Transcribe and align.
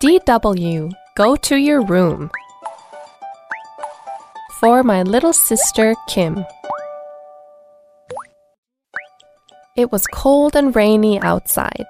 DW, 0.00 0.92
go 1.16 1.34
to 1.34 1.56
your 1.56 1.84
room. 1.84 2.30
For 4.60 4.84
my 4.84 5.02
little 5.02 5.32
sister 5.32 5.96
Kim. 6.06 6.44
It 9.76 9.90
was 9.90 10.06
cold 10.06 10.54
and 10.54 10.74
rainy 10.76 11.20
outside. 11.20 11.86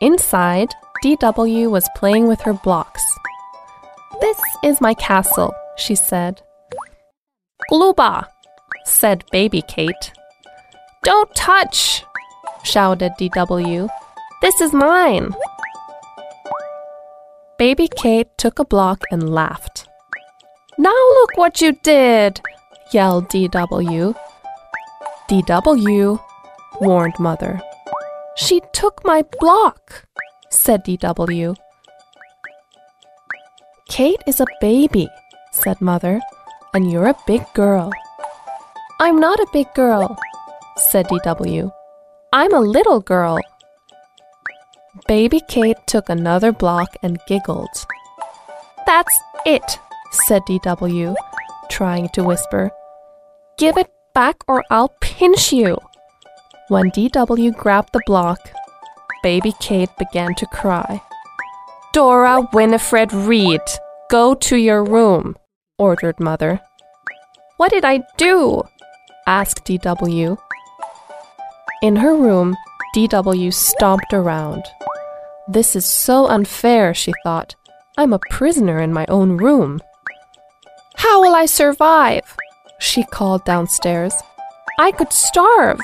Inside, 0.00 0.70
DW 1.04 1.70
was 1.70 1.86
playing 1.94 2.28
with 2.28 2.40
her 2.40 2.54
blocks. 2.54 3.02
This 4.22 4.40
is 4.62 4.80
my 4.80 4.94
castle, 4.94 5.54
she 5.76 5.94
said. 5.94 6.40
Gluba, 7.70 8.26
said 8.86 9.22
baby 9.32 9.60
Kate. 9.68 10.12
Don't 11.02 11.34
touch, 11.34 12.06
shouted 12.62 13.12
DW. 13.20 13.90
This 14.40 14.62
is 14.62 14.72
mine. 14.72 15.34
Baby 17.64 17.88
Kate 17.88 18.28
took 18.36 18.58
a 18.58 18.64
block 18.66 19.04
and 19.10 19.34
laughed. 19.34 19.88
Now 20.76 20.90
look 20.90 21.38
what 21.38 21.62
you 21.62 21.72
did, 21.82 22.42
yelled 22.92 23.30
DW. 23.30 24.14
DW, 25.30 26.20
warned 26.82 27.18
Mother. 27.18 27.62
She 28.36 28.60
took 28.74 29.02
my 29.02 29.24
block, 29.40 30.04
said 30.50 30.84
DW. 30.84 31.56
Kate 33.88 34.22
is 34.26 34.40
a 34.40 34.56
baby, 34.60 35.08
said 35.50 35.80
Mother, 35.80 36.20
and 36.74 36.92
you're 36.92 37.08
a 37.08 37.24
big 37.26 37.46
girl. 37.54 37.90
I'm 39.00 39.18
not 39.18 39.40
a 39.40 39.52
big 39.54 39.72
girl, 39.72 40.18
said 40.76 41.06
DW. 41.06 41.72
I'm 42.30 42.52
a 42.52 42.60
little 42.60 43.00
girl. 43.00 43.38
Baby 45.06 45.42
Kate 45.48 45.76
took 45.86 46.08
another 46.08 46.50
block 46.50 46.96
and 47.02 47.18
giggled. 47.28 47.68
That's 48.86 49.14
it, 49.44 49.78
said 50.26 50.40
DW, 50.48 51.14
trying 51.68 52.08
to 52.14 52.24
whisper. 52.24 52.70
Give 53.58 53.76
it 53.76 53.90
back 54.14 54.36
or 54.48 54.64
I'll 54.70 54.94
pinch 55.02 55.52
you. 55.52 55.76
When 56.68 56.90
DW 56.92 57.54
grabbed 57.54 57.92
the 57.92 58.00
block, 58.06 58.38
baby 59.22 59.52
Kate 59.60 59.90
began 59.98 60.34
to 60.36 60.46
cry. 60.46 61.02
Dora 61.92 62.48
Winifred 62.54 63.12
Read, 63.12 63.60
go 64.10 64.34
to 64.34 64.56
your 64.56 64.82
room, 64.82 65.36
ordered 65.78 66.18
Mother. 66.18 66.60
What 67.58 67.70
did 67.70 67.84
I 67.84 68.04
do? 68.16 68.62
asked 69.26 69.66
DW. 69.66 70.38
In 71.82 71.96
her 71.96 72.16
room, 72.16 72.56
DW 72.94 73.52
stomped 73.52 74.12
around. 74.12 74.62
This 75.48 75.74
is 75.74 75.84
so 75.84 76.28
unfair, 76.28 76.94
she 76.94 77.12
thought. 77.24 77.56
I'm 77.98 78.12
a 78.12 78.20
prisoner 78.30 78.80
in 78.80 78.92
my 78.92 79.04
own 79.08 79.36
room. 79.36 79.80
How 80.94 81.20
will 81.20 81.34
I 81.34 81.46
survive? 81.46 82.36
She 82.78 83.02
called 83.02 83.44
downstairs. 83.44 84.14
I 84.78 84.92
could 84.92 85.12
starve. 85.12 85.80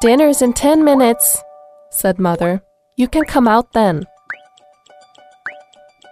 Dinner's 0.00 0.42
in 0.42 0.54
ten 0.54 0.84
minutes, 0.84 1.40
said 1.90 2.18
Mother. 2.18 2.62
You 2.96 3.06
can 3.06 3.22
come 3.24 3.46
out 3.46 3.72
then. 3.72 4.02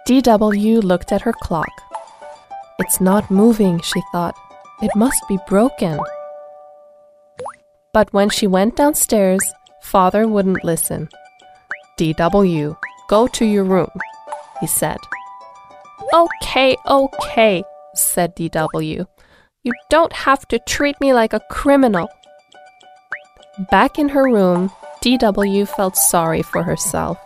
DW 0.07 0.81
looked 0.83 1.11
at 1.11 1.23
her 1.23 1.33
clock. 1.33 1.71
It's 2.79 3.01
not 3.01 3.29
moving, 3.29 3.81
she 3.81 4.01
thought. 4.13 4.35
It 4.81 4.91
must 4.95 5.21
be 5.27 5.37
broken. 5.49 5.99
But 7.93 8.13
when 8.13 8.29
she 8.29 8.47
went 8.47 8.77
downstairs, 8.77 9.43
Father 9.81 10.27
wouldn't 10.27 10.63
listen. 10.63 11.09
DW, 11.97 12.77
go 13.09 13.27
to 13.27 13.45
your 13.45 13.63
room, 13.63 13.89
he 14.59 14.67
said. 14.67 14.97
Okay, 16.13 16.77
okay, 16.87 17.63
said 17.93 18.35
DW. 18.35 19.05
You 19.63 19.73
don't 19.89 20.13
have 20.13 20.47
to 20.47 20.59
treat 20.59 20.99
me 20.99 21.13
like 21.13 21.33
a 21.33 21.41
criminal. 21.51 22.07
Back 23.69 23.99
in 23.99 24.09
her 24.09 24.23
room, 24.23 24.71
DW 25.01 25.67
felt 25.67 25.95
sorry 25.95 26.41
for 26.41 26.63
herself. 26.63 27.17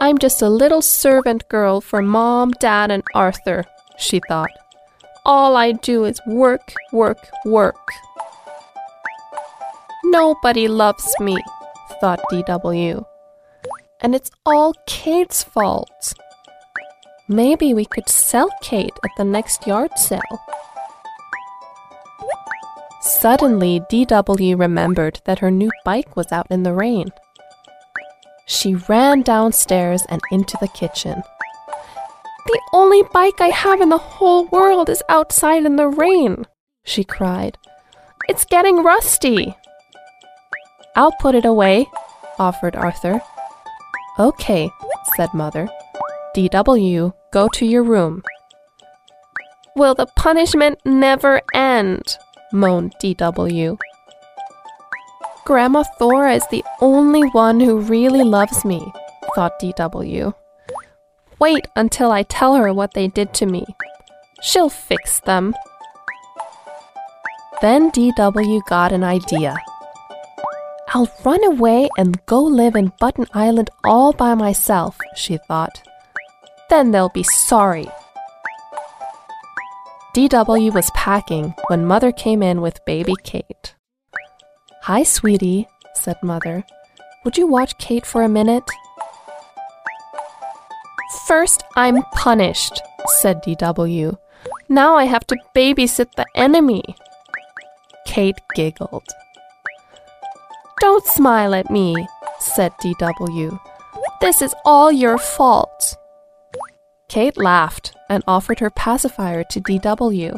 I'm 0.00 0.18
just 0.18 0.42
a 0.42 0.48
little 0.48 0.82
servant 0.82 1.48
girl 1.48 1.80
for 1.80 2.02
Mom, 2.02 2.50
Dad, 2.52 2.90
and 2.90 3.02
Arthur, 3.14 3.64
she 3.98 4.20
thought. 4.28 4.50
All 5.24 5.56
I 5.56 5.72
do 5.72 6.04
is 6.04 6.20
work, 6.26 6.74
work, 6.92 7.18
work. 7.44 7.76
Nobody 10.04 10.68
loves 10.68 11.14
me, 11.20 11.38
thought 12.00 12.20
DW. 12.30 13.04
And 14.00 14.14
it's 14.14 14.30
all 14.44 14.74
Kate's 14.86 15.42
fault. 15.42 16.14
Maybe 17.28 17.72
we 17.72 17.84
could 17.84 18.08
sell 18.08 18.48
Kate 18.60 18.98
at 19.04 19.10
the 19.16 19.24
next 19.24 19.66
yard 19.66 19.92
sale. 19.96 20.20
Suddenly, 23.00 23.80
DW 23.90 24.58
remembered 24.58 25.20
that 25.24 25.38
her 25.38 25.50
new 25.50 25.70
bike 25.84 26.16
was 26.16 26.30
out 26.32 26.46
in 26.50 26.62
the 26.62 26.72
rain. 26.72 27.12
She 28.46 28.74
ran 28.74 29.22
downstairs 29.22 30.02
and 30.08 30.20
into 30.30 30.56
the 30.60 30.68
kitchen. 30.68 31.22
The 32.46 32.60
only 32.72 33.02
bike 33.12 33.40
I 33.40 33.48
have 33.48 33.80
in 33.80 33.88
the 33.88 33.98
whole 33.98 34.46
world 34.46 34.88
is 34.88 35.02
outside 35.08 35.64
in 35.64 35.76
the 35.76 35.88
rain, 35.88 36.46
she 36.84 37.04
cried. 37.04 37.56
It's 38.28 38.44
getting 38.44 38.82
rusty. 38.82 39.56
I'll 40.94 41.12
put 41.20 41.34
it 41.34 41.44
away, 41.44 41.86
offered 42.38 42.76
Arthur. 42.76 43.20
Okay, 44.18 44.70
said 45.16 45.32
Mother. 45.32 45.68
DW, 46.36 47.14
go 47.32 47.48
to 47.48 47.64
your 47.66 47.82
room. 47.82 48.22
Will 49.74 49.94
the 49.94 50.06
punishment 50.16 50.78
never 50.84 51.40
end? 51.54 52.18
moaned 52.52 52.94
DW. 53.02 53.78
Grandma 55.46 55.82
Thora 55.98 56.34
is 56.34 56.46
the 56.50 56.62
only 56.80 57.22
one 57.30 57.58
who 57.58 57.80
really 57.80 58.22
loves 58.22 58.64
me, 58.64 58.92
thought 59.34 59.58
DW. 59.60 60.34
Wait 61.40 61.66
until 61.74 62.12
I 62.12 62.22
tell 62.22 62.54
her 62.54 62.72
what 62.72 62.92
they 62.92 63.08
did 63.08 63.32
to 63.34 63.46
me. 63.46 63.64
She'll 64.42 64.68
fix 64.68 65.20
them. 65.20 65.54
Then 67.62 67.90
DW 67.90 68.60
got 68.68 68.92
an 68.92 69.02
idea. 69.04 69.56
I'll 70.94 71.10
run 71.24 71.42
away 71.44 71.88
and 71.96 72.24
go 72.26 72.42
live 72.42 72.76
in 72.76 72.92
Button 73.00 73.26
Island 73.32 73.70
all 73.82 74.12
by 74.12 74.34
myself, 74.34 74.98
she 75.16 75.38
thought. 75.48 75.82
Then 76.68 76.90
they'll 76.90 77.08
be 77.08 77.22
sorry. 77.22 77.88
DW 80.14 80.74
was 80.74 80.90
packing 80.94 81.54
when 81.68 81.86
Mother 81.86 82.12
came 82.12 82.42
in 82.42 82.60
with 82.60 82.84
baby 82.84 83.14
Kate. 83.24 83.74
Hi, 84.82 85.02
sweetie, 85.02 85.66
said 85.94 86.16
Mother. 86.22 86.62
Would 87.24 87.38
you 87.38 87.46
watch 87.46 87.78
Kate 87.78 88.04
for 88.04 88.20
a 88.22 88.28
minute? 88.28 88.68
First, 91.26 91.64
I'm 91.74 92.02
punished, 92.12 92.82
said 93.20 93.42
DW. 93.42 94.18
Now 94.68 94.96
I 94.96 95.04
have 95.04 95.26
to 95.28 95.36
babysit 95.56 96.12
the 96.16 96.26
enemy. 96.34 96.82
Kate 98.06 98.40
giggled. 98.54 99.08
Don't 100.82 101.06
smile 101.06 101.54
at 101.54 101.70
me, 101.70 101.94
said 102.40 102.72
DW. 102.82 103.56
This 104.20 104.42
is 104.42 104.52
all 104.64 104.90
your 104.90 105.16
fault. 105.16 105.96
Kate 107.08 107.38
laughed 107.38 107.94
and 108.10 108.24
offered 108.26 108.58
her 108.58 108.68
pacifier 108.68 109.44
to 109.44 109.60
DW. 109.60 110.36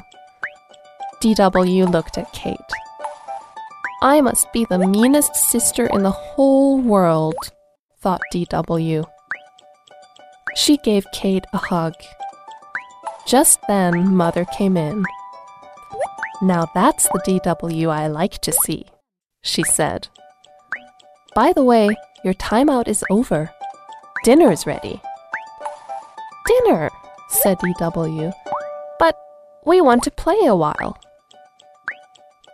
DW 1.23 1.91
looked 1.91 2.19
at 2.19 2.31
Kate. 2.35 2.59
I 4.03 4.21
must 4.21 4.53
be 4.53 4.67
the 4.67 4.87
meanest 4.87 5.35
sister 5.35 5.87
in 5.87 6.03
the 6.03 6.11
whole 6.11 6.79
world, 6.79 7.51
thought 8.03 8.21
DW. 8.31 9.07
She 10.57 10.77
gave 10.77 11.07
Kate 11.15 11.47
a 11.55 11.57
hug. 11.57 11.95
Just 13.27 13.61
then, 13.67 14.15
Mother 14.15 14.45
came 14.45 14.77
in. 14.77 15.07
Now 16.43 16.67
that's 16.75 17.09
the 17.09 17.21
DW 17.21 17.89
I 17.91 18.09
like 18.09 18.43
to 18.43 18.53
see, 18.53 18.85
she 19.41 19.63
said. 19.63 20.09
By 21.35 21.53
the 21.53 21.65
way, 21.65 21.89
your 22.23 22.35
timeout 22.35 22.87
is 22.87 23.05
over. 23.11 23.51
Dinner's 24.23 24.67
ready. 24.67 25.03
Dinner, 26.47 26.91
said 27.29 27.59
DW. 27.59 28.33
But 29.01 29.19
we 29.65 29.81
want 29.81 30.05
to 30.05 30.13
play 30.13 30.39
a 30.47 30.55
while. 30.55 30.97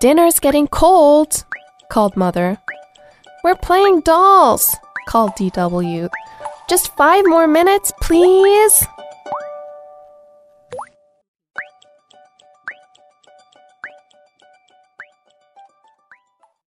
Dinner's 0.00 0.40
getting 0.40 0.66
cold, 0.66 1.44
called 1.90 2.16
Mother. 2.16 2.58
We're 3.44 3.56
playing 3.56 4.00
dolls, 4.00 4.74
called 5.06 5.32
DW. 5.32 6.08
Just 6.66 6.96
five 6.96 7.24
more 7.26 7.46
minutes, 7.46 7.92
please. 8.00 8.86